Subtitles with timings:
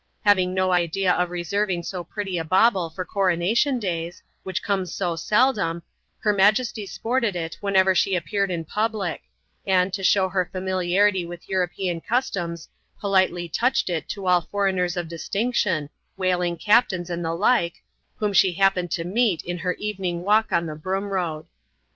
[0.25, 5.15] Having no idea of reserving so pretty a bauble for coronation days, which comea so
[5.15, 5.83] seldom,
[6.17, 9.21] her majesty sported it whenever she i^peared in public;
[9.63, 12.67] and, to show her familiarity with European customs,
[12.99, 15.87] politely touched it to all foreigners of distinction—
[16.17, 17.75] whaling captains and the like—
[18.17, 21.45] whom she happened to naeet in her evening walk on the Brocmi Road.